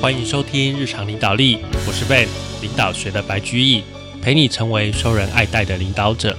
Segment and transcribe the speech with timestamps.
[0.00, 2.26] 欢迎收听日常领导力，我是 Ben，
[2.62, 3.82] 领导学的白居易，
[4.22, 6.34] 陪你成为受人爱戴的领导者。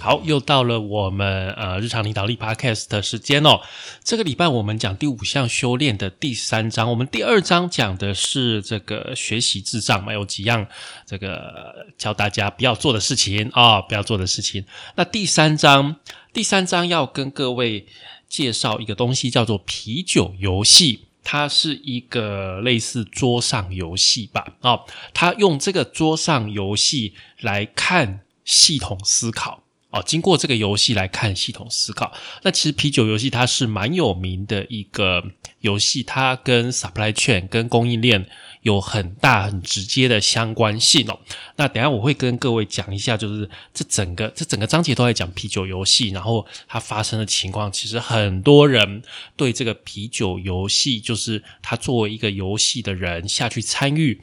[0.00, 3.58] 好，又到了我们呃日常领导力 Podcast 的时间哦。
[4.04, 10.64] 这个礼拜我们讲第五项修炼的第三章，我们第二章讲的是这个学习智障嘛，有几样
[11.04, 14.64] 这个教大家不要做的事情啊，不要做的事情。
[14.94, 15.96] 那第三章，
[16.32, 17.88] 第三章要跟各位
[18.28, 21.06] 介绍一个东西，叫做啤酒游戏。
[21.24, 24.46] 它是一个类似桌上游戏吧？
[24.60, 29.62] 哦，它用这个桌上游戏来看系统思考。
[29.90, 32.12] 哦，经过这个游戏来看系统思考。
[32.42, 35.22] 那其实啤酒游戏它是蛮有名的一个
[35.60, 38.28] 游戏，它跟 supply chain 跟供应链
[38.64, 41.20] 有很大很直接的相关性哦。
[41.54, 49.02] 那等下我会跟各位讲一下，就是这整个这整个章节都在讲啤酒游戏，然后它发生的情况，其实很多人
[49.36, 54.20] 对这个啤酒游戏，就是他作为一个游戏的人下去参与，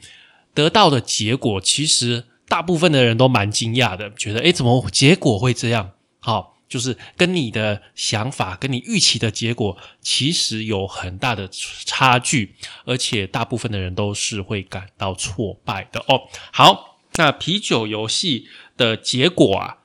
[0.52, 2.24] 得到的结果其实。
[2.48, 5.92] 大部分的人都蛮惊讶的，觉得诶，怎么结果会这样？
[6.18, 12.54] 好，就是跟你的想法、跟你预期的结果，其实有很大的差距，
[12.86, 16.22] 而且大部分的人都是会感到挫败的哦。
[16.50, 19.76] 好，那啤酒游戏的结果啊，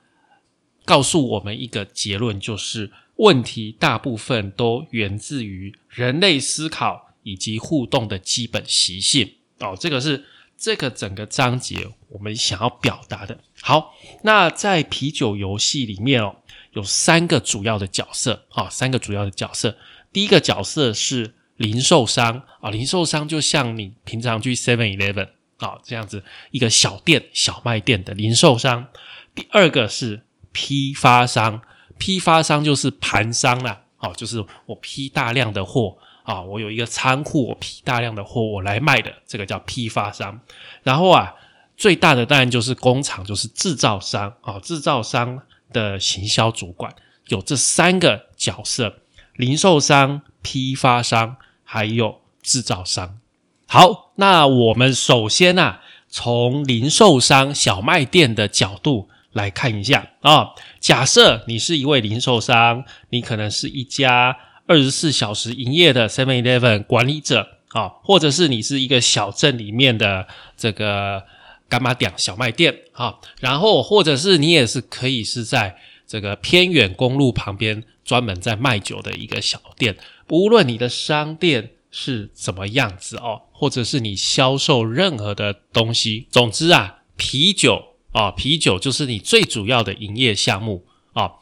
[0.86, 9.76] 告诉我们一个结论，就是问题大部分都源自于人类思考以及互动的基本习性哦。
[9.78, 10.24] 这个是。
[10.60, 13.94] 这个整个章节我们想要表达的，好，
[14.24, 16.34] 那在啤酒游戏里面哦，
[16.78, 19.76] 有三个主要的角色啊，三个主要的角色。
[20.12, 28.86] 第一个角色是零售商啊，零售商就像你平常去 Seven Eleven 啊这样子一个小店、小卖店的零售商。
[29.34, 31.60] 第二个是批发商，
[31.98, 35.98] 批发商就是盘商啦，哦，就是我批大量的货。
[36.22, 40.38] 啊，我有一个仓库，我批大量的货，我来卖的，这个叫批发商。
[40.82, 41.34] 然后啊，
[41.74, 45.40] 最大的当然就是工厂，就是制造商啊，制造商
[45.72, 46.94] 的行销主管
[47.28, 48.98] 有这三个角色：
[49.34, 53.18] 零售商、批发商，还有制造商。
[53.66, 60.50] 好，那我们首先呢，从零售商小卖店的角度来看一下啊。
[60.80, 64.36] 假设你是一位零售商，你可能是一家。
[64.66, 71.24] 二十四小时营业的 Seven Eleven 管理者啊，或者是你是一个小镇里面的这个
[71.68, 79.96] 干妈店小卖店啊，然后或者是你也是可以是在这个偏远公路旁边专门在卖酒的一个小店，
[80.28, 91.32] 无论你的商店是怎么样子哦，或者是你销售任何的东西，总之啊，啤酒啊，啤酒就是你最主要的营业项目啊，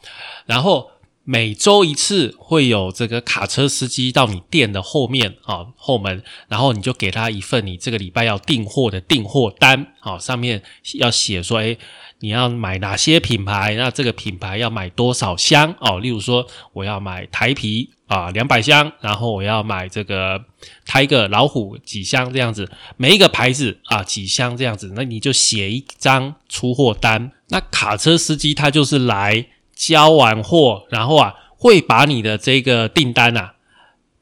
[0.45, 0.91] 然后。
[1.29, 11.75] 每周一次会有这个卡车司机到你店的后面啊后门，然后你就给他一份你这个礼拜要订货的订货单啊，上面要写说，哎，
[12.21, 13.75] 你要买哪些品牌？
[13.75, 15.99] 那这个品牌要买多少箱哦？
[15.99, 20.41] 例如说，我要买台啤啊两百箱，然后我要买这个
[20.85, 27.33] 泰个老虎几箱这样子，每一个牌子啊几箱这样子，那你就写一张出货单。
[27.49, 29.47] 那卡车司机他就是来。
[29.77, 33.53] 交完货，然后啊，会把你的这个订单啊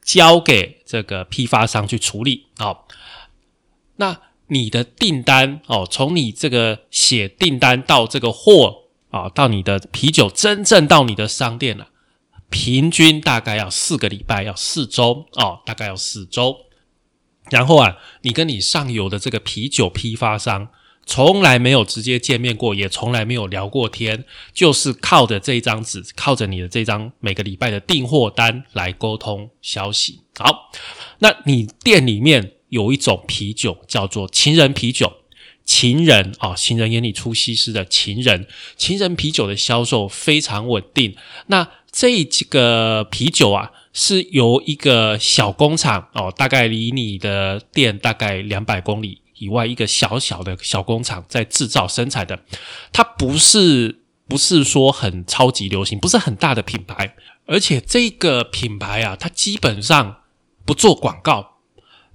[0.02, 2.84] 交给这个批发商去处理哦。
[3.96, 11.88] 那你的订单哦，从你这个写订单到这个货啊，到你的啤酒真正到你的商店了，
[12.50, 16.58] 平均大概要四个礼拜，要四周哦，大概要四周。
[17.48, 20.68] 然后啊，你跟你上游的这个啤酒批发商。
[21.06, 30.20] 从来没有直接见面过，也从来没有聊过天，就是靠着这一张纸，靠着你的这张每个礼拜的订货单来沟通消息。
[30.36, 30.70] 好，
[31.20, 35.12] 那你店里面有一种啤酒叫做情人啤酒，
[35.64, 41.14] 情人啊，情人眼里出西施的情人，情人啤酒的销售非常稳定。
[41.46, 49.20] 那这几个啤酒啊，是由一个小工厂哦，大概离你的店大概两百公里。
[49.38, 52.40] 以外，一个小小的小工厂在制造生产的，
[52.92, 57.14] 它不是不是说很超级流行，不是很大的品牌，
[57.46, 60.22] 而且这个品牌啊，它基本上
[60.64, 61.58] 不做广告，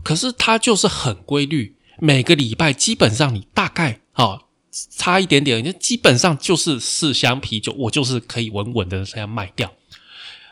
[0.03, 4.41] 可是它就是很规律，每个礼拜基本上你大概啊
[4.89, 9.71] 差一点点，就基本上就是四箱啤酒，我就是可以稳稳的这样卖掉，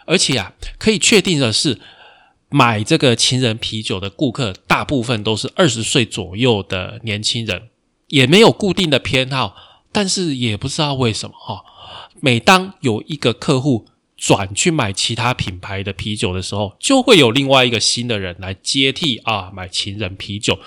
[0.06, 1.80] 而且啊，可以确定的是。
[2.50, 7.69] 买这个情人啤酒的顾客，大部分都是二十岁左右的年轻人，
[8.07, 9.56] 也没有固定的偏好，
[9.92, 11.63] 但是也不知道为什么哈。
[12.19, 13.86] 每当有一个客户
[14.18, 20.60] 转去买其他品牌的啤酒的时候，就会有另外一个新的人来接替啊，买情人啤酒。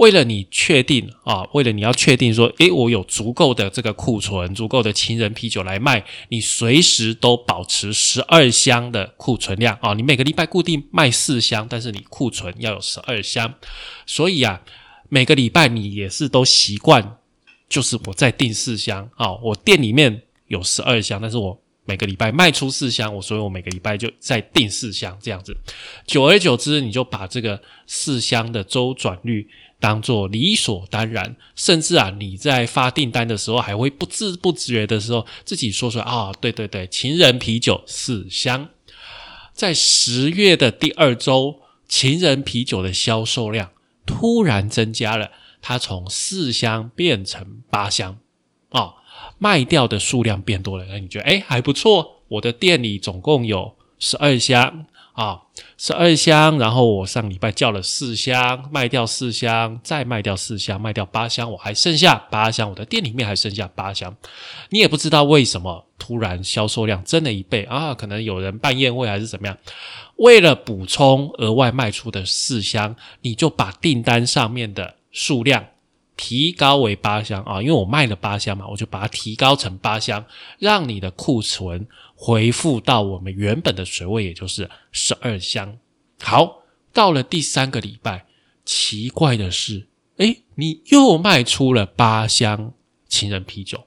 [0.00, 9.92] 为了你确定啊，为了你要确定说，诶，我有足够的这个库存，足够的情人啤酒来卖，你随时都保持十二箱的库存量啊。
[9.92, 13.54] 你每个礼拜固定卖四箱，但是你库存要有十二箱。
[14.06, 14.62] 所以啊，
[15.10, 17.18] 每个礼拜你也是都习惯，
[17.68, 19.34] 就是我再订四箱啊。
[19.42, 25.54] 我店里面有十二箱，但是我每个礼拜卖出四箱，我所以我每个礼拜就再订四箱这样子。
[26.06, 29.46] 久而久之，你就把这个四箱的周转率。
[29.80, 38.68] 当做理所当然，甚至啊，你在发订单的时候，还会不知不觉的时候，自己说出来啊，对对对，情人啤酒四箱，
[39.54, 43.70] 在十月的第二周，情人啤酒的销售量
[44.04, 45.30] 突然增加了，
[45.62, 48.18] 它从四箱变成八箱，
[48.68, 48.94] 啊，
[49.38, 54.86] 卖掉的数量变多了，那你觉得哎还不错，我的店里总共有十二箱。
[55.12, 55.40] 啊，
[55.76, 64.16] 十二箱，然后我上礼拜叫了四箱，卖掉四箱，再卖掉四箱，卖掉八箱，我还剩下八箱，我的店里面还剩下八箱。
[64.70, 67.94] 你也不知道为什么突然销售量增了一倍啊？
[67.94, 69.56] 可能有人办宴会还是怎么样？
[70.16, 75.64] 为了补充额外卖出的四箱，你就把订单上面的数量
[76.22, 80.22] 提高为八箱啊，因为我卖了八箱嘛，我就把它提高成八箱，
[80.58, 81.88] 让你的库存。
[82.14, 85.78] 回复到我们原本的水位，也就是十二箱。
[86.20, 86.58] 好，
[86.92, 88.26] 到了第三个礼拜，
[88.66, 89.86] 奇怪的是，
[90.18, 92.74] 哎，你又卖出了八箱
[93.08, 93.84] 情人啤酒。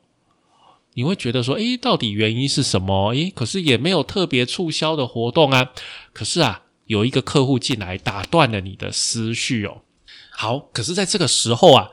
[0.96, 3.14] 你会觉得说，哎，到底原因是什么？
[3.14, 5.72] 哎，可是也没有特别促销的活动啊。
[6.12, 9.84] 可是啊，有一个客户进来打断了你的思绪哦。
[10.32, 11.92] 好，可是在这个时候啊。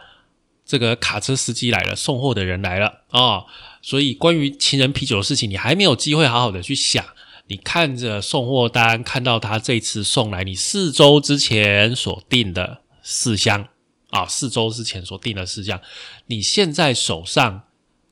[0.70, 3.44] 这个卡车司机来了，送货的人来了啊！
[3.82, 7.04] 所以关于情人啤酒的事情，你还没有机会好好的去想。
[7.48, 13.66] 你看着送货单，看到他这次送来你四周之前所订的四箱
[14.10, 15.80] 啊，四周之前所订的四箱，
[16.26, 17.62] 你现在手上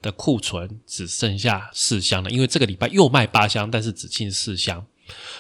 [0.03, 4.85] 的库存只剩下四箱了，因为这个礼拜又卖八箱，但是只进四箱，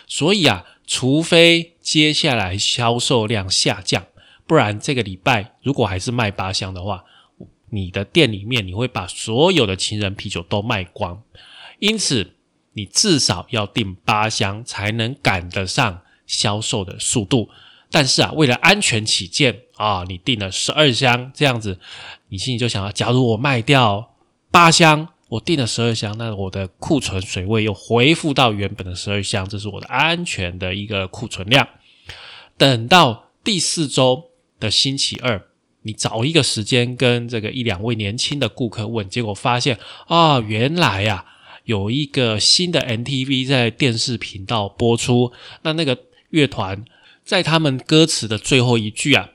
[0.06, 4.06] 所以啊，除非接下来销售量下降。
[4.48, 7.04] 不然这个礼拜如果还是卖八箱的话，
[7.68, 11.22] 你的店里面你会把所有的情人啤酒都卖光，
[11.80, 12.32] 因此
[12.72, 17.50] 你至少要订八箱才能赶得上销售的速度。
[17.90, 21.78] 但是啊，为了安全起见啊，你订了十二箱这样子，
[22.28, 24.14] 你心里就想要，假如我卖掉
[24.50, 31.68] 八箱，我订了十二箱，那我的库存水位又恢复到原本的十二箱，这是我的安全的一个库存量。
[32.56, 34.27] 等到第四周。
[34.58, 35.42] 的星期二，
[35.82, 41.24] 你找一个时间跟这个一两位年轻的顾客问，结果发现啊，原来呀
[41.64, 45.32] 有一个新的 NTV 在电视频道播出，
[45.62, 45.98] 那那个
[46.30, 46.84] 乐团
[47.24, 49.28] 在他们歌词的最后一句啊，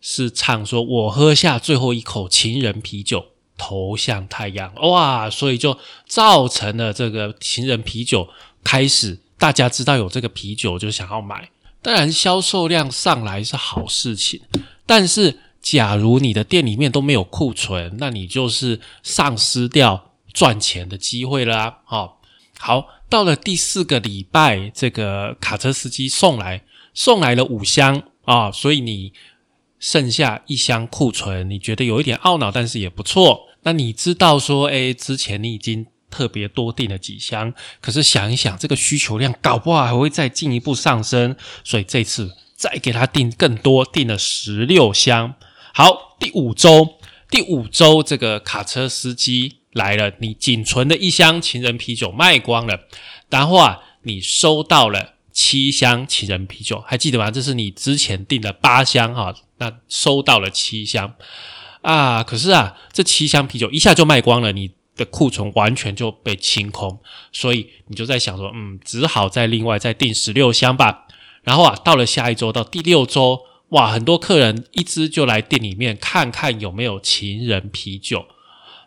[0.00, 3.26] 是唱说“我喝下最后一口情人啤酒，
[3.56, 8.28] 投向太阳”，哇，所以就造成了这个情人啤酒
[8.62, 11.50] 开始大家知道有这个啤酒就想要买。
[11.84, 14.40] 当然，销售量上来是好事情，
[14.86, 21.74] 但是假如你的店里面都没有库存，那你就是丧失掉赚钱的机会了啊！
[21.84, 22.22] 好，
[22.58, 26.62] 好，到了第四个礼拜，这个卡车司机送来
[26.94, 29.12] 送来了五箱啊，所以你
[29.78, 33.42] 剩下一箱库存，你觉得有一点懊恼，但是也不错。
[33.64, 35.86] 那你知道说，哎，之前你已经。
[36.14, 45.34] 特别多订了几箱，可是想一想，这个需求量搞不好还会再进一步上升，所以这次再给他订更多，订了十六箱。
[45.72, 52.86] 好，第五周，第五周这个卡车司机来了，你仅存的一箱情人啤酒卖光了，
[53.28, 57.32] 然后啊，你收到了七箱情人啤酒，还记得吗？
[57.32, 61.16] 这是你之前订的八箱哈，那收到了七箱
[61.82, 64.70] 啊，可是啊，这七箱啤酒一下就卖光了，你。
[64.96, 66.98] 的库存完全就被清空，
[67.32, 71.06] 所以你就在想说，嗯，只好再另外再订十六箱吧。
[71.42, 78.26] 然后啊，到了下一周，到第六周，哇，很多客人一支就来店里面看看有没有情人啤酒。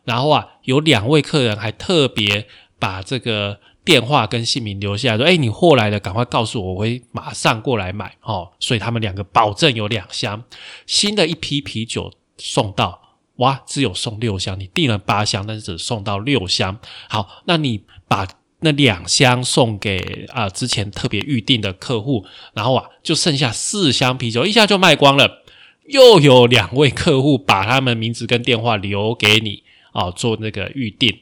[0.05, 2.47] 然后啊，有两位客人还特别
[2.79, 10.43] 把这个电话跟姓名留下，说：“哎，你货来了，赶快告诉我，我会马上过来买。”哦，所以他们两个保证有两箱
[10.85, 13.06] 新的一批啤酒送到。
[13.37, 16.79] 哇，只有送六箱，你订了八箱，但是只送到六箱。
[17.09, 18.27] 好，那你把
[18.59, 25.43] 那两箱送给啊之前特别预定的客户，然后啊就剩下四箱啤酒，一下就卖光了。
[25.85, 29.63] 又有两位客户把他们名字跟电话留给你
[29.93, 31.19] 啊做那个预定，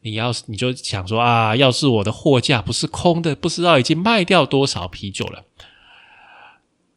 [0.00, 5.44] 你要你就想说啊，要是我的货架不是空的，不知道已经卖掉多少啤酒了。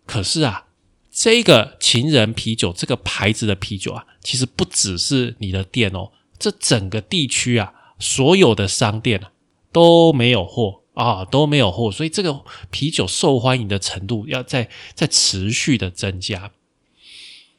[0.07, 0.65] 可是啊，
[1.11, 9.31] 这个情人啤酒这个牌子的啤酒啊，其实不只是你的店哦，这整个地区啊，所有的商店啊
[9.71, 12.41] 都没有货啊，都没有货，所以这个
[12.71, 16.51] 啤酒受欢迎的程度要在在持续的增加。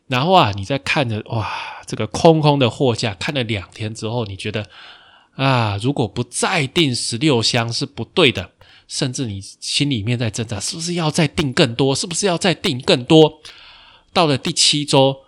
[0.08, 1.48] 然后啊，你在看着哇，
[1.86, 4.68] 这个空空的货架，看了两天之后，你觉得
[5.36, 8.50] 啊，如果不再订十六箱是不对的，
[8.88, 11.94] 甚至你心里面在挣扎，是不是要再订更多？
[11.94, 13.40] 是不是要再订更多？
[14.12, 15.22] 到了第七周，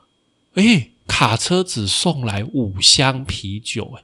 [0.55, 3.99] 哎，卡车只送来五箱啤酒，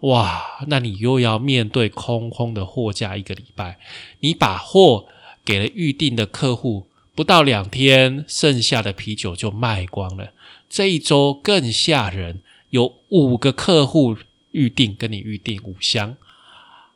[0.00, 3.78] 哇，那你又要面对空空的货架一个礼拜，
[4.20, 5.06] 你把货
[5.42, 6.88] 给了预定的客户。
[7.14, 10.32] 不到两天，剩下的啤酒就卖光了。
[10.68, 14.16] 这一周更吓人，有五个客户
[14.52, 16.16] 预定跟你预定五箱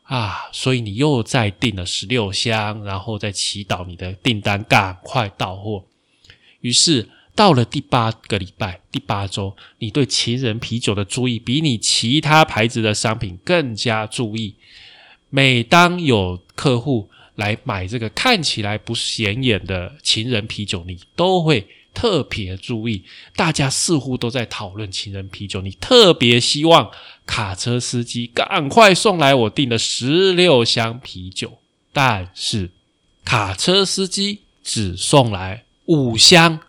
[0.03, 5.85] 啊，所以你又再订了十六箱，然后再祈祷你的订单赶快到货。
[6.61, 14.55] 于是到了第八个礼拜，第八周，你对情人啤酒的注意比你其他牌子的商品更加注意。
[15.29, 23.03] 每当有客户，来买这个看起来不显眼的情人啤酒，你都会特别注意。
[23.35, 26.89] 大家似乎都在讨论情人啤酒，你特别希望
[27.27, 31.59] 卡车司机赶快送来我订的十六箱啤酒。
[31.93, 32.71] 但是
[33.23, 36.61] 卡车司机只送来五箱，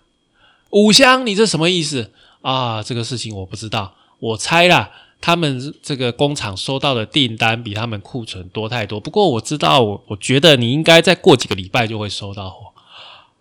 [0.71, 2.11] 五箱，你这什么意思
[2.43, 2.83] 啊？
[2.83, 4.91] 这个事情我不知道，我猜啦。
[5.21, 9.01] 他们这个工厂收到的订单比他们库存多太多。
[9.01, 12.73] 不过我知道，我我觉得你应该再过几个礼拜就会收到货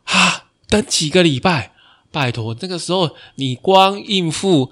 [0.05, 0.45] 啊！
[0.67, 1.73] 等几个礼拜，
[2.11, 4.71] 拜托，这个时候你光应付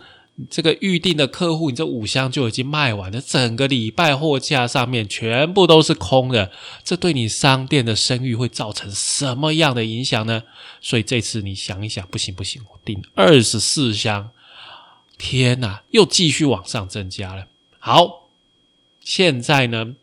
[0.49, 6.51] 这个预定的客户，你这五箱就已经卖完了，整个礼拜货架上面全部都是空的，
[6.83, 10.43] 这对你商店的声誉会造成什么样的影响呢？
[10.81, 14.31] 所以这次你想一想，不行不行，我订二十四箱。
[15.17, 17.47] 天呐，又继续往上增加了。
[17.79, 18.27] 好，
[18.99, 19.95] 现在呢，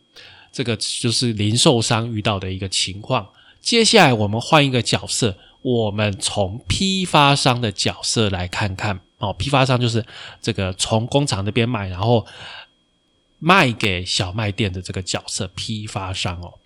[0.50, 3.28] 这个就是零售商遇到的一个情况。
[3.60, 9.00] 接下来我们换一个角色，我们从批发商的角色来看看。
[9.22, 10.04] 哦，批发商就是
[10.42, 12.26] 这个从工厂那边买，然后
[13.38, 16.58] 卖给小卖店的这个角色，批发商哦。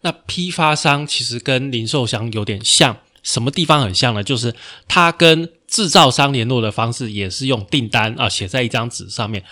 [0.00, 2.96] 那批发商其实跟零售商有点像。
[3.22, 4.24] 什么地方很像呢？
[4.24, 4.52] 就是
[4.88, 9.44] 他跟制造商联络的方式也是用订单啊，写在一张纸上面。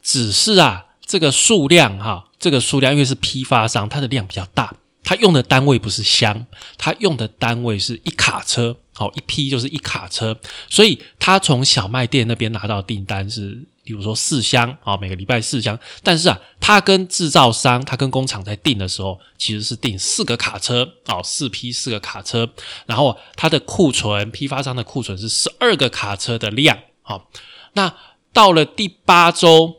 [0.00, 4.72] 只是啊，这个数量哈，这个数量因为是批发商，它的量比较大，
[5.04, 6.46] 它用的单位不是箱，
[6.78, 13.66] 它用的单位是一卡车，好，一批就是一卡车，所以他从小卖店那边拿到订单是。
[13.84, 22.48] 比如说四箱啊，每个礼拜四箱，但是啊，他跟制造商、他跟工厂在订的时候，其实是订四个卡车哦，四批四个卡车，
[22.86, 27.24] 然后他的库存，批发商的库存是十二个卡车的量哦。
[27.72, 27.92] 那
[28.32, 29.74] 到了第八周，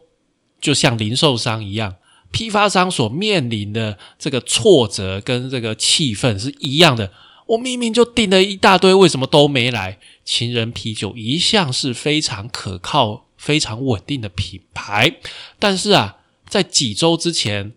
[0.60, 1.96] 就像零售商一样，
[2.34, 7.14] 批发商所面临的这个挫折跟这个气氛是一样的。
[7.46, 10.00] 我明明就订了一大堆，为什么都没来？
[10.26, 13.24] 情人啤酒一向是非常可靠。
[13.36, 15.18] 非常稳定的品牌，
[15.60, 16.16] 但是啊，
[16.48, 17.74] 在几周之前，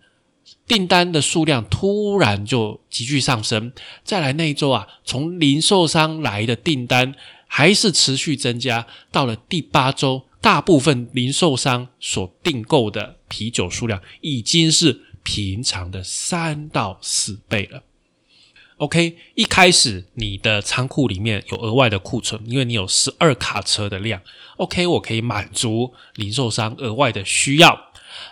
[0.65, 3.73] 订单的数量突然就急剧上升。
[4.05, 7.17] 再来那一周啊，从零售商来的订单
[7.49, 8.87] 还是持续增加。
[9.11, 17.83] 到了第八周，大部分零售商所订购的啤酒数量已经是平常的三到四倍了。
[18.79, 24.21] OK，一开始你的仓库里面有额外的库存，因为你有十二卡车的量。
[24.59, 27.87] OK，我可以满足零售商额外的需要。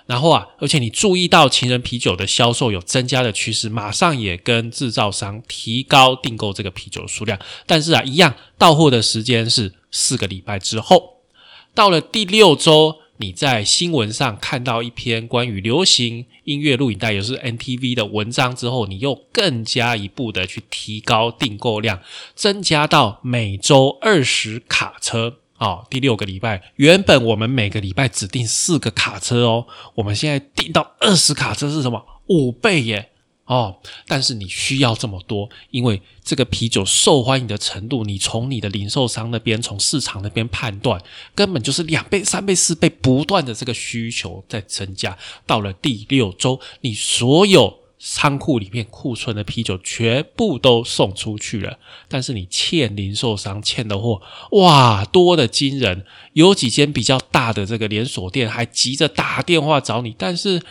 [0.06, 7.38] 然后啊，而且你注意到情人啤酒的销售有增加的趋势，马上也跟制造商提高订购这个啤酒数量。
[7.66, 11.13] 但是啊，一样到货的时间是四个礼拜之后，
[11.74, 12.98] 到了第六周。
[13.18, 22.00] 你在新闻上看到一篇关于流行音乐录影带，也是 NTV 的文章之后，你又更加一步的去提高订购量，
[22.34, 25.86] 增加到每周二十卡车哦。
[25.88, 32.04] 第六个礼拜，原本我们每个礼拜只订四个卡车哦，我们现在订到二十卡车是什么？
[32.26, 33.10] 五倍耶！
[33.46, 40.98] 哦，但是你需要这么多，因为这个啤酒受欢迎的程度，你从你的零售商那边、从市场那边判断，
[41.34, 45.18] 根本就是两倍、三倍、四倍不断的这个需求在增加。
[45.46, 54.22] 到了第六周，你所有仓库里面库存的啤酒全部都送出去了，但是你欠零售商欠的货，
[54.52, 56.06] 哇，多的惊人！
[56.32, 60.62] 有几间比较大的这个连锁店还急着打电话找你，但是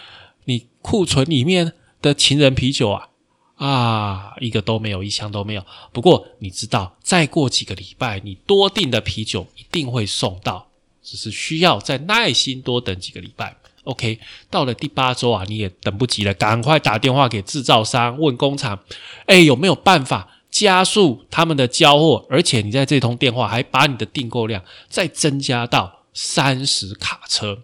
[0.45, 3.07] 你库存里面的情人啤酒啊，
[3.55, 5.65] 啊，一个都没有，一箱都没有。
[5.93, 10.67] 不过你知道，再过几个礼拜，你多订的啤酒一定会送到，
[11.01, 13.55] 只是需要再耐心多等几个礼拜。
[13.85, 14.19] OK，
[14.49, 18.79] 到了第八周啊，你也等不及了，赶快打电话给制造商，问工厂，
[19.25, 22.25] 哎，有没有办法加速他们的交货？
[22.29, 27.63] 而且你在这通电话还把你的订购量再增加到三十卡车，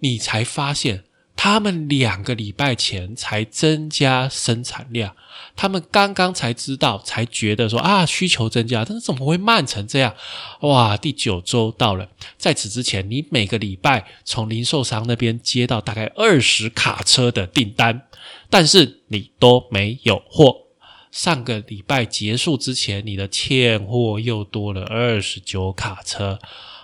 [0.00, 1.04] 你才发现。
[1.34, 5.16] 他们两个礼拜前才增加生产量，
[5.56, 10.14] 他们刚刚才知道，才觉得说啊需求增加，但是怎么会慢成这样？
[10.60, 18.02] 哇，第九周到了，在此之前，你每个礼拜从零售商那边接到大概二十卡车的订单，
[18.48, 20.58] 但是你都没有货。
[21.10, 26.38] 上个礼拜结束之前，你的欠货又多了二十九卡车。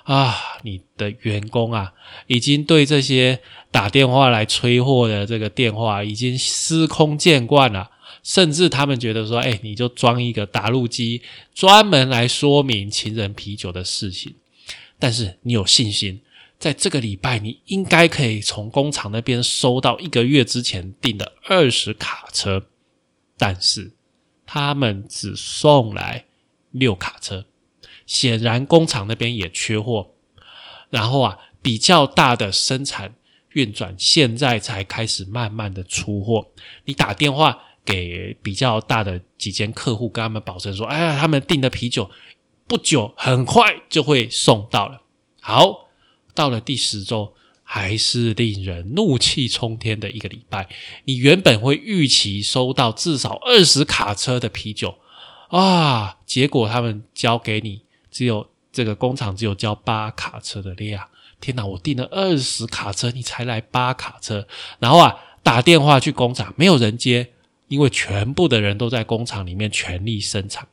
[0.09, 1.93] 啊，你的员工啊，
[2.29, 7.91] 已经对这些打电话来催货的这个电话已经司空见惯了，
[8.23, 11.21] 甚至他们觉得说，哎，你就装一个打录机，
[11.55, 14.35] 专门来说明情人啤酒的事情。
[14.99, 16.23] 但是你有信心，
[16.59, 22.65] 在这个礼拜，你应该可以从工厂那边收到一个月之前订的二十卡车，
[23.37, 23.93] 但是
[24.47, 26.25] 他们只送来
[26.71, 27.45] 六卡车。
[28.09, 30.15] 显然工厂那边也缺货，
[30.89, 33.15] 然后啊，比较大的生产
[33.53, 36.49] 运转现在才开始慢慢的出货。
[36.87, 42.11] 你打电话给比较大的几间客户，跟他们保证说：“哎呀，他们订的啤酒
[42.67, 45.03] 不久很快就会送到了。”
[45.41, 45.89] 好，
[46.35, 50.67] 到了第十周，还是令人怒气冲天的一个礼拜。
[51.05, 54.95] 你原本会预期收到至少二十卡车的啤酒
[55.51, 57.83] 啊，结果他们交给你。
[58.19, 61.07] 只有这个工厂只有交八卡车的量，
[61.41, 61.65] 天哪！
[61.65, 64.45] 我订了二十卡车，你才来八卡车，
[64.81, 67.29] 然后啊打电话去工厂，没有人接，
[67.69, 70.67] 因为全部的人都在工厂里面全力生产。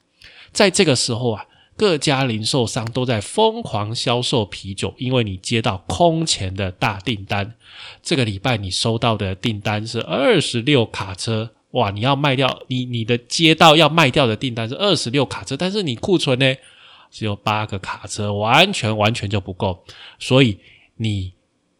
[0.51, 1.45] 在这个时候啊，
[1.77, 7.53] 各家零售商都在疯狂销售啤酒，因为你接到空前的大订单。
[8.01, 11.91] 这个礼拜你收到的订单是二十六卡车，哇！
[11.91, 16.55] 你要卖掉你你的街道要卖掉的订单是二十六卡车，但是你库存呢？
[17.15, 19.86] 只有八个卡车，完全完全就不够。
[20.19, 20.60] 所以
[20.97, 21.32] 你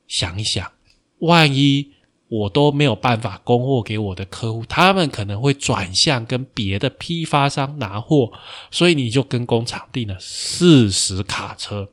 [0.08, 0.71] 想一想，
[1.19, 1.91] 万一
[2.30, 8.32] 我都没有办法供货给我的客户，他们可能会转向跟别的批发商拿货。
[8.71, 11.89] 所以你就跟工厂订了四十卡车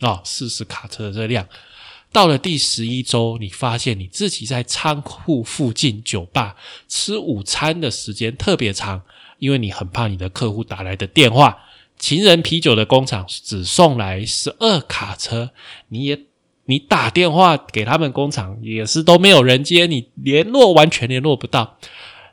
[0.00, 1.46] 啊，四十卡车的这量。
[2.10, 6.56] 到了第十一周，你发现你自己在仓库附近酒吧
[6.88, 9.00] 吃午餐的时间特别长，
[9.38, 11.56] 因为你很怕你的客户打来的电话。
[12.00, 15.50] 情人啤酒的工厂只送来十二卡车，
[15.88, 16.18] 你也
[16.64, 21.78] 你打电话给他们工厂也是都没有人接，你联络完全联络不到。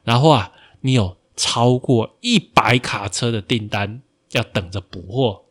[0.05, 4.01] 然后啊，你有超过一百卡车的订单
[4.31, 5.43] 要等着补货，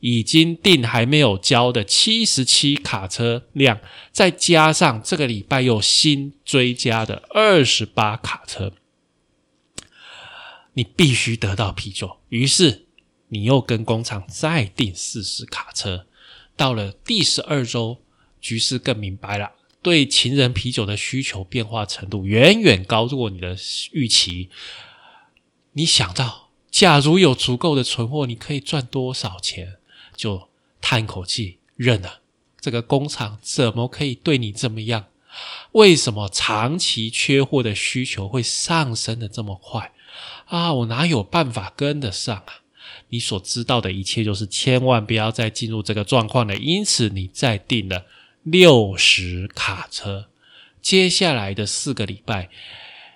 [0.00, 3.80] 已经订还没有交的七十七卡车量，
[4.12, 8.72] 再加上这个礼拜又新追加的二十八卡车，
[10.74, 12.18] 你必须得到啤酒。
[12.28, 12.84] 于是。
[13.30, 16.06] 你又跟工厂再订四十卡车，
[16.56, 18.02] 到了第十二周，
[18.40, 19.52] 局势更明白了。
[19.82, 23.56] 对情人啤酒的需求变化程度远远高过你的
[23.92, 24.50] 预期。
[25.72, 29.76] 你想到，假如有足够的存货，你可以赚多少钱？
[30.14, 30.50] 就
[30.82, 32.20] 叹口气，认了。
[32.60, 35.06] 这个工厂怎么可以对你这么样？
[35.72, 39.92] 为什么长期缺货的需求会上升的这么快？
[40.46, 42.59] 啊，我哪有办法跟得上啊？
[43.10, 46.56] 你所知道的一切，就是千万不要再进入这个状况了。
[46.56, 48.06] 因此，你再订了
[48.42, 50.26] 六十卡车，
[50.80, 52.48] 接下来的四个礼拜，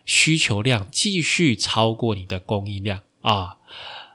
[0.05, 3.57] 需求量继续超过你的供应量啊，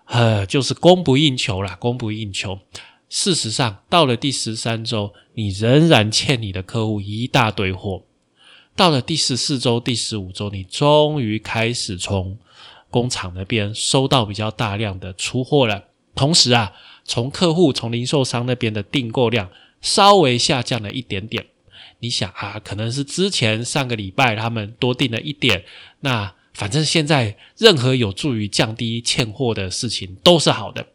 [0.05, 2.59] 呃，就是供不应求了，供不应求。
[3.09, 8.03] 事实上，到了第十三周，你仍然欠你的客户一大堆货。
[8.75, 12.37] 到了第十四周、第十五周，你终于开始从。
[12.89, 16.73] 工厂那边收到比较大量的出货了，同时啊，
[17.05, 19.49] 从客户、从零售商那边的订购量
[19.81, 21.45] 稍微下降了一点点。
[21.99, 25.65] 你想啊，可能是之前上个礼拜他们多订了一点，
[25.99, 30.87] 那反正现在任何有助于降低欠货的事情都是好的。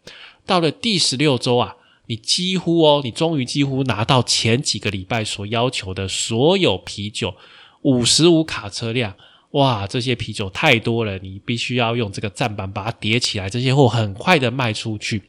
[0.47, 1.77] 到了第十六周啊，
[2.07, 7.35] 你几乎哦，你终于几乎拿到前几个礼拜所要求的所有啤酒
[7.83, 9.15] 五十五卡车量。
[9.55, 15.23] 哇，这些啤酒太多了，你必须要用这个站板把它叠起来，这些货很快的卖出去。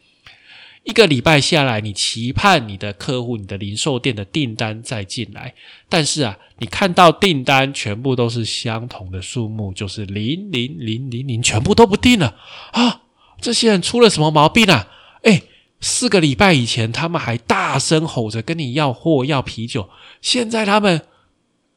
[0.83, 5.53] 一个礼拜下来，你期盼你的客户、你的零售店的订单再进来，
[5.89, 12.35] 但是啊，你看到订单全部都是相同的数目，就是零零零零零，全部都不订了
[12.71, 13.01] 啊！
[13.41, 14.87] 这些人出了什么毛病啊？
[15.23, 15.41] 哎，
[15.81, 19.89] 四个礼拜以前他们还大声吼着跟你要货、要啤酒，
[20.21, 21.01] 现在他们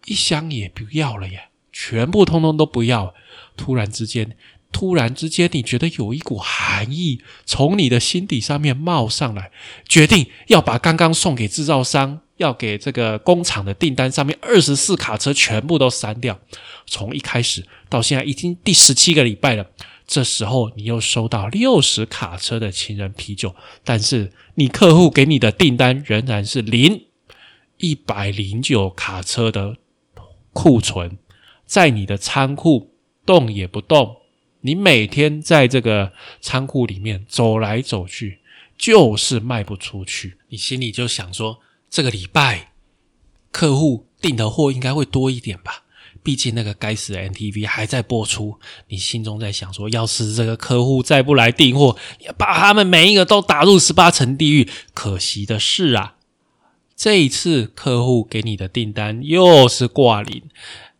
[0.04, 1.47] 一箱也不要了耶，
[1.86, 3.14] 全部通通都不要。
[3.56, 4.36] 突然之间。
[4.70, 9.50] 突然之间，你觉得有一股寒意从你的心底上面冒上来，
[9.88, 16.38] 决定要把刚刚送给制造商、要给这个工厂的订单上面二十四卡车全部都删掉。
[16.84, 19.70] 从一开始到现在，已经第十七个礼拜了。
[20.06, 27.06] 这时候，你又收到六十卡车的情人啤酒，但是你客户给你的订单仍然是零
[27.78, 29.78] 一百零九卡车的
[30.52, 31.16] 库存，
[31.68, 32.94] 在你的仓库
[33.26, 34.16] 动也不动。
[34.62, 38.38] 你每天在这个仓库里面走来走去，
[38.76, 40.38] 就是卖不出去。
[40.48, 42.72] 你心里就想说，这个礼拜
[43.52, 45.84] 客户订的货应该会多一点吧？
[46.24, 48.58] 毕竟那个该死的 NTV 还在播出。
[48.88, 51.96] 你心中在想说，要是这个客户再不来订货，
[52.36, 54.68] 把他们每一个都打入十八层地狱。
[54.92, 56.16] 可惜的是啊，
[56.96, 60.42] 这一次客户给你的订单又是挂零。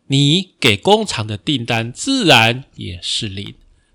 [0.09, 3.55] 你给工厂的订单自然也是零，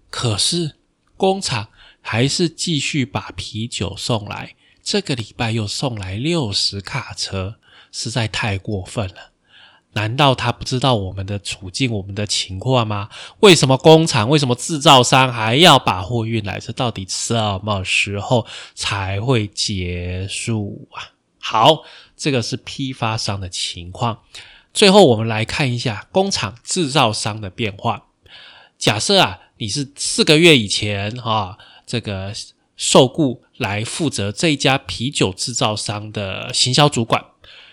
[0.10, 0.76] 可是
[1.18, 1.70] 工厂
[2.02, 4.56] 还是继续把啤酒送来。
[4.84, 7.56] 这个礼拜又送来六十卡车，
[7.92, 9.32] 实在太过分了。
[9.94, 13.10] 难道他不知道我们的处境、我们的情况吗？
[13.40, 16.60] 为什么工厂、为什么制造商还要把货运来？
[16.60, 18.46] 这到底什么时候
[18.76, 21.14] 才会结束啊？
[21.40, 21.84] 好，
[22.16, 24.20] 这个是批发商的情况。
[24.74, 28.08] 最后，我们来看一下工厂制造商的变化。
[28.80, 32.34] 假设啊，你是四个月以前啊，这个
[32.76, 37.24] 受雇来负责这家啤酒制造商的行销主管，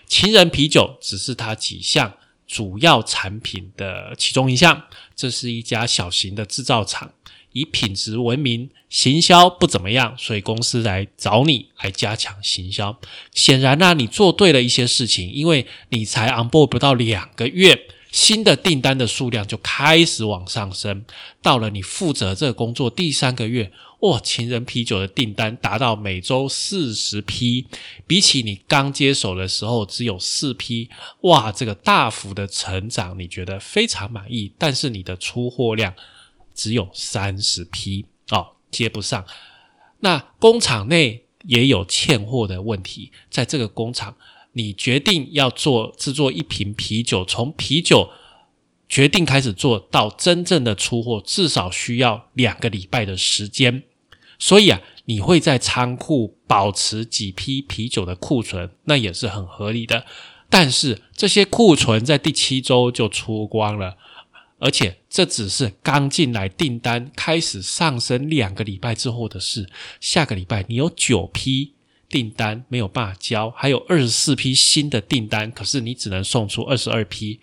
[0.05, 2.13] 情人啤酒只是它几项
[2.45, 4.83] 主要产品的其中一项。
[5.15, 7.11] 这是一家小型的制造厂。
[7.53, 12.97] 以品质闻名，行销不怎么样，所以公司来找你来加强行销。
[13.33, 21.03] 显然呢，你做对了一些事情，因为你才 on board 不到两个月，新的订单的数量就开始往上升。
[21.41, 27.67] 到了你负责这个工作第三个月，哇，情人啤酒的订单达到每周四十批，
[28.07, 30.89] 比起你刚接手的时候只有四批，
[31.21, 34.53] 哇，这个大幅的成长，你觉得非常满意。
[34.57, 35.93] 但是你的出货量。
[36.53, 39.25] 只有三十批哦，接不上。
[39.99, 43.11] 那工厂内也有欠货的问题。
[43.29, 44.15] 在这个工厂，
[44.53, 48.09] 你决定要做制作一瓶啤酒，从啤酒
[48.89, 53.83] 决定开始做到真正的出货，至少需要两个礼拜的时间。
[54.39, 60.05] 所以啊，你会在仓库保持几批啤酒的库存，那也是很合理的。
[60.49, 63.97] 但是这些库存在第七周就出光了。
[64.61, 69.67] 而且这只是刚进来订单开始上升两个礼拜之后的事。
[69.99, 71.73] 下个礼拜你有九批
[72.07, 77.39] 订单没有办法交，还有二十四批新的订单，可是你只能送出二十二批。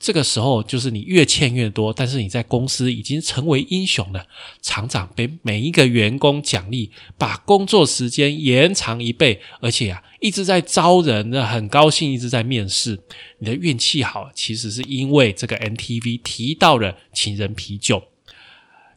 [0.00, 4.24] 这个时候就是你越欠越多，但是你在公司已经成为英雄了。
[4.62, 12.98] 厂长给每一个员工奖励，把工作时间延长一倍，而且啊一直在招人，很高兴一直在面试。
[13.40, 18.02] 你的运气好，其实是因为这个 NTV 提到了情人啤酒。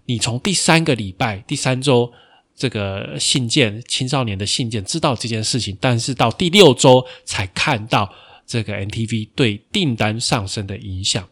[0.06, 2.14] 你从第三个礼拜、第三周
[2.56, 8.14] 这个信件，青少年的信件知道这件事情，但是到第六周才看到。
[8.52, 11.26] 这个 NTV 对订单上升的影响，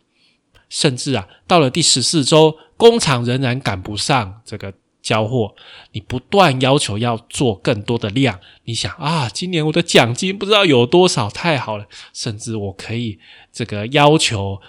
[0.70, 5.54] 甚至啊，到了第十四周，工厂仍然赶不上这个交货。
[5.92, 13.20] 你不断要求要做更多的量，你想啊，今年我的奖金不知道有多少，太好了，甚至我可以
[13.52, 14.62] 这个要求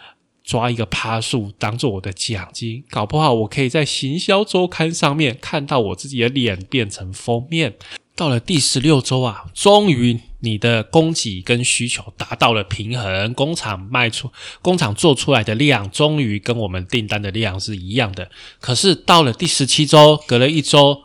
[0.42, 7.76] 抓一个趴数当做我的奖金，搞不好我可以在行销周刊上面看到我自己的脸变成封面。
[8.20, 10.20] 到了第十六周啊，终于。
[10.42, 18.30] 你的供给跟需求达到了平衡，工厂卖出、工厂做出来的量终于跟我们订单的量是一样的。
[18.58, 21.02] 可是到了第十七周，隔了一周，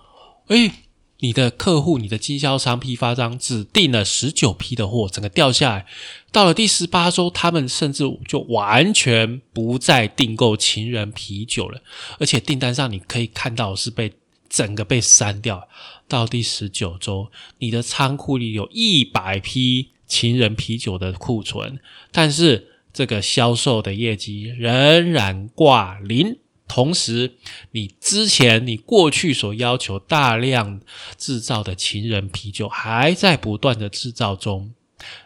[0.48, 0.72] 诶，
[1.20, 5.86] 你的客户、你的经销商、批发商只订了十九批的货，整个掉下来。
[6.32, 11.82] 到了第十八周，他们甚至就完全不再订购情人啤酒了，
[12.20, 14.14] 而且订单上你可以看到是被
[14.48, 15.68] 整个被删掉。
[16.08, 21.80] 到第十九周，你的仓库里有一百批情人啤酒的库存，
[22.12, 26.38] 但是这个销售的业绩仍然挂零。
[26.68, 27.36] 同时，
[27.72, 30.82] 你之前你过去所要求大量
[31.16, 34.74] 制造的情人啤酒还在不断的制造中，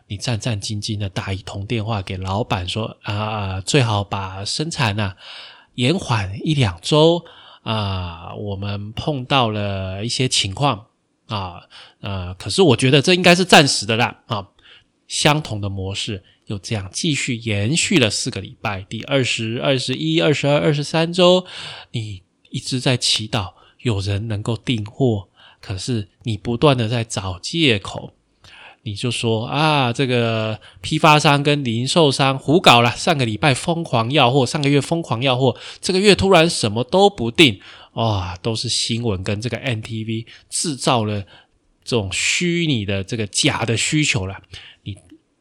[0.07, 5.13] 你战战兢兢的打一通电话给老板说啊，最好把生产呢
[5.75, 7.23] 延缓一两周
[7.63, 10.87] 啊，我们碰到了一些情况
[11.27, 11.61] 啊，
[12.01, 14.47] 呃，可是我觉得这应该是暂时的啦啊，
[15.07, 16.23] 相同的模式。
[16.45, 21.45] 又这样继续延续了四个礼拜，第二十二、十一、二十二、二十三周，
[21.91, 25.29] 你一直在祈祷有人能够订货，
[25.61, 28.15] 可是你不断的在找借口，
[28.83, 37.59] 你就说啊，这个批发商跟零售商胡搞了，上个礼拜疯狂要货，上个月疯狂要货，这个月突然什么都不定，
[37.93, 41.21] 哇，都是新闻跟这个 NTV 制造了
[41.83, 44.41] 这种虚拟的这个假的需求了。
[44.83, 44.95] 你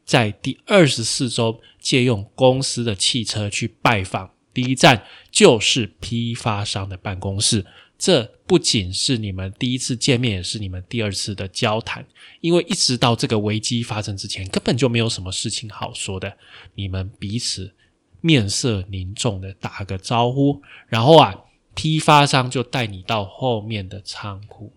[0.05, 7.65] 在第二十四周，借用公司的汽车去拜访，第一站就是批发商的办公室。
[7.99, 12.07] 这不仅是你们第一次见面，也是你们第二次的交谈。
[12.41, 16.39] 因为一直到这个危机发生之前，根本就没有什么事情好说的。
[16.77, 17.75] 你们彼此
[18.21, 21.35] 面色凝重的打个招呼，然后啊，
[21.75, 24.73] 批发商就带你到后面的仓库。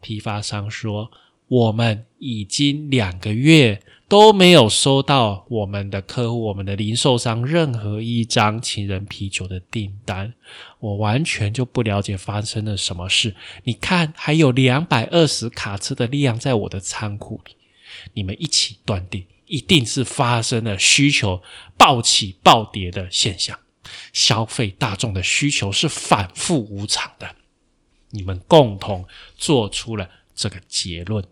[0.00, 1.12] 批发商说
[1.46, 10.34] ：“我们已经两个月。”都没有收到我们的客户、我们的零售商任何一张情人啤酒的订单，
[10.78, 13.34] 我完全就不了解发生了什么事。
[13.64, 17.56] 你看，还有两百二十卡车的力量在我的仓库里，
[18.12, 21.42] 你们一起断定，一定是发生了需求
[21.78, 23.58] 暴起暴跌的现象。
[24.12, 27.34] 消费大众的需求是反复无常的，
[28.10, 31.24] 你们共同做出了这个结论。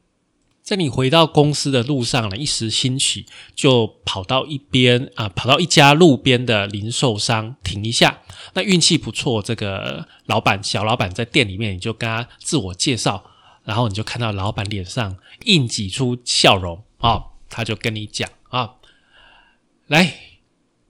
[0.62, 8.20] 在你回到公司的路上呢，一时兴起，就跑到一边啊，跑到一家路边的零售商停一下。
[8.55, 13.25] 那运气不错，这个老板小老板在店里面，你就跟他自我介绍，
[13.64, 18.75] 然后你就看到老板脸上硬挤出笑容啊，他就跟你讲啊，
[19.88, 20.14] 来，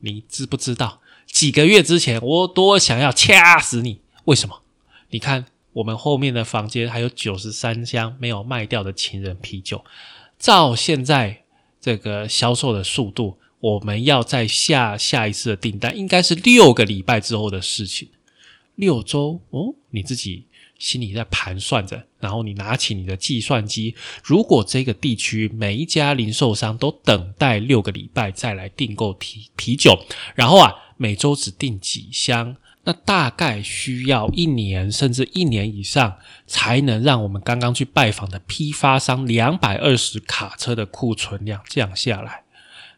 [0.00, 4.02] 你知不知道几个月之前我多想要掐死你？
[4.26, 4.60] 为什么？
[5.08, 5.46] 你看。
[5.72, 9.84] 我们后面的房间还有九十三箱没有卖掉的情人啤酒，
[10.38, 11.44] 照现在
[11.80, 18.08] 这个销售的速度，我们要再下下一次的订单，应该是六个礼拜之后的事情。
[18.74, 20.46] 六周哦，你自己
[20.78, 29.98] 心里在盘算着，然后你拿起你的计算机，如果这个地区每一家零售商都等待六个礼拜再来订购啤啤酒，
[30.34, 32.56] 然后啊，每周只订几箱。
[32.84, 36.16] 那大概需要一年甚至一年以上，
[36.46, 42.42] 才能让我们刚刚去拜访的批发商两百二十卡车的库存量降下来。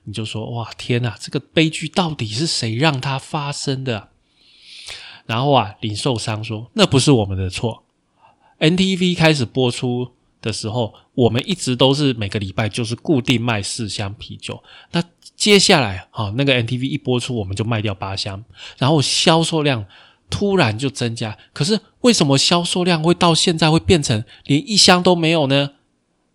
[0.05, 4.09] 你就说哇，天哪，这个悲剧到底是谁让它发生的？
[5.27, 7.85] 然后啊，零售商说那不是我们的错。
[8.61, 10.14] NTV 开始播出
[10.45, 14.63] 的时候，我们一直都是每个礼拜就是固定卖四箱啤酒。
[14.93, 15.03] 那
[15.35, 18.45] 接下来，哈，那个 NTV 一播出，我们就卖掉八箱，
[18.77, 19.87] 然后销售量
[20.29, 21.37] 突然就增加。
[21.55, 25.71] 可是为什么销售量会到现在会变成连一箱都没有呢？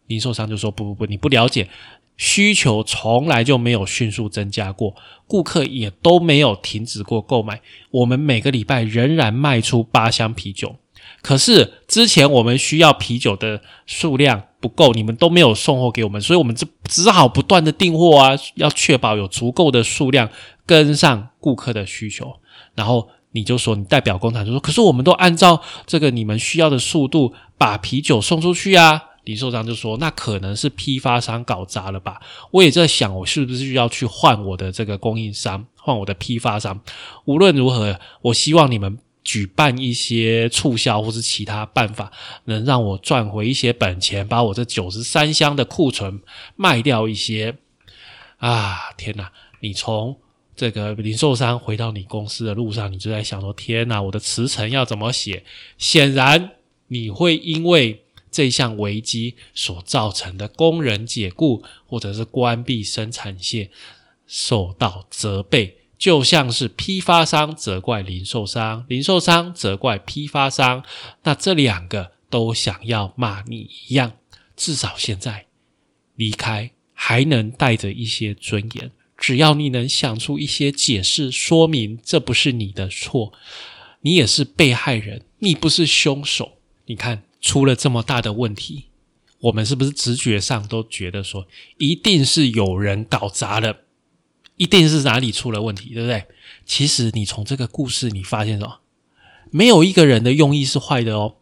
[0.08, 1.70] 零售商就说：不不不，你不了解，
[2.18, 4.96] 需求从来就没有迅速增加过，
[5.28, 7.62] 顾客也都没有停止过购买。
[7.92, 10.76] 我们每个礼拜仍然卖出八箱啤酒。
[11.22, 20.30] 可是之前我们需要啤酒的数量不够，你们都没有送货给我们，所以我们只只好不断的订货啊，要确保有足够的数量
[20.66, 22.40] 跟上顾客的需求。
[22.76, 29.04] 然后你就说，你代表工厂就说，可是我们都按照这个你们需要的速度把啤酒送出去啊。
[29.26, 32.22] 零售商就说，那可能是批发商搞砸了吧？
[32.52, 36.80] 我也在想，我是不是要去换我的这个供应商，换我的批发商？
[37.26, 38.98] 无论如何，我希望你们。
[39.30, 42.12] 举办一些促销或是其他办法，
[42.46, 46.20] 能让我赚回一些本钱，把我这九十三箱的库存
[46.56, 47.56] 卖掉一些。
[48.38, 49.32] 啊，天哪！
[49.60, 50.18] 你从
[50.56, 55.44] 这个零售商回到你公司的路上，你就在想说：天哪，我的辞呈要怎么写？
[55.78, 56.54] 显然，
[56.88, 63.70] 你会因为这项危机所造成的工人解雇或者是关闭生产线
[64.26, 65.78] 受到责备。
[66.00, 70.84] 就像是批发商责怪零售商，零售商责怪批发商，
[71.24, 74.14] 那这两个都想要骂你一样。
[74.56, 75.46] 至少现在
[76.16, 78.92] 离开还能带着一些尊严。
[79.18, 83.34] 只要你能想出一些解释说明，这不是你的错，
[84.02, 86.54] 你也是被害人，你不是凶手。
[86.86, 88.86] 你看出了这么大的问题，
[89.40, 91.46] 我们是不是直觉上都觉得说，
[91.78, 93.82] 一定是有人搞砸了？
[94.60, 96.26] 一定是哪里出了问题，对不对？
[96.66, 98.80] 其实你从这个故事你发现什么？
[99.52, 101.38] 没有一个人的用意是坏的哦，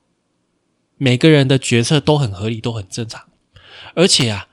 [0.98, 3.24] 每个人的决策都很合理，都很正常。
[3.96, 4.48] 而且啊，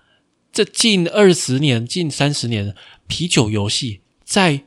[0.51, 2.75] 这近二十年、近三十年，
[3.07, 4.65] 啤酒游戏在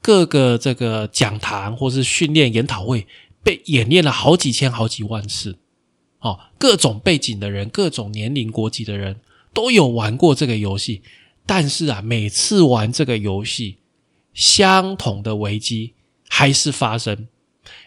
[0.00, 3.06] 各个这个讲堂或是训练研讨会
[3.42, 5.58] 被演练了好几千、好几万次。
[6.20, 9.20] 哦，各种背景的人、各种年龄、国籍的人
[9.52, 11.02] 都有玩过这个游戏。
[11.46, 13.78] 但是啊，每次玩这个游戏，
[14.32, 15.94] 相同的危机
[16.28, 17.28] 还是发生。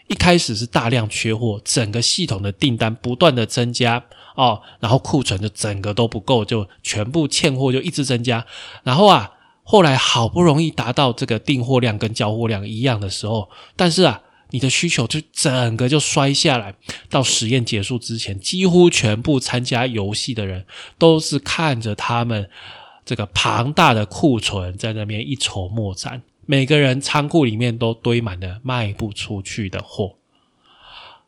[0.07, 8.45] 一开始是大量缺货，整个系统的订单不断的增加哦，然后库存就整个都不够，就全部欠货就一直增加。
[8.83, 9.31] 然后啊，
[9.63, 16.75] 后来好不容易达到这个订货量跟交货量一样的时候，但是啊，你的需求就整个就摔下来。
[17.09, 20.65] 到实验结束之前，几乎全部参加游戏的人
[20.97, 22.49] 都是看着他们。
[23.07, 30.17] 这个庞大的库存在那边一筹莫展，每个人仓库里面都堆满了卖不出去的货。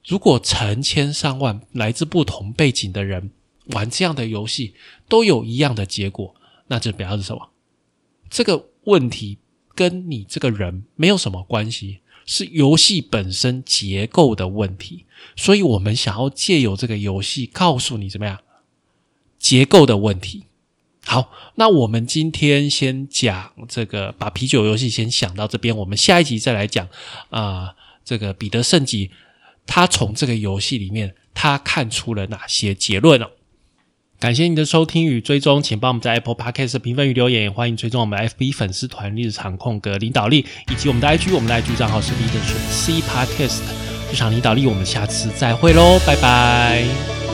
[0.05, 3.31] 如果成千上万来自不同背景的人
[3.67, 4.73] 玩这样的游戏，
[5.07, 6.35] 都有一样的结果，
[6.67, 7.47] 那这表示什么？
[8.29, 9.37] 这个问题
[9.73, 15.05] 跟你这个人没有什么关系，是游戏本身结构的问题。
[15.37, 18.39] 所以我们想要借由这个游戏告诉你怎么样
[19.37, 20.43] 结构的问题。
[21.05, 26.87] 好，那我们今天先讲这个，把啤酒游戏先想到这边，我们下一集再来讲
[27.29, 27.73] 啊，
[28.05, 29.11] 这个彼得圣吉
[29.65, 33.31] 他从这个游戏里面他看出了哪些结论哦？
[34.19, 43.61] 感谢你的收听与追踪，请帮我们在 Apple Podcast 评分与留言，也欢迎追踪我们 FB 粉丝团日常空格领导力，以及我们的 IG，我们的 IG 账号是李正顺 C Podcast
[44.11, 47.28] 日常领导力，我们下次再会喽，拜拜。